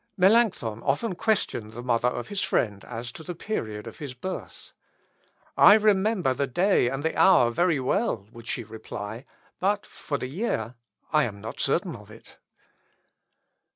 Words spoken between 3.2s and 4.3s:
the period of his